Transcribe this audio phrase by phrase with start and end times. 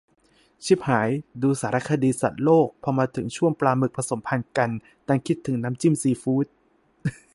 [0.65, 1.09] ชิบหาย!
[1.41, 4.69] ดูสารคดีสัตว์โลก พอมาถึงช่วงปลาหมึกผสมพันธุ์กัน
[5.07, 6.45] ดันคิดถึงน้ำจิ้มซีฟู๊ด!